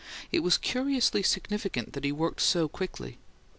[0.31, 3.19] It was curiously significant that he worked so quickly.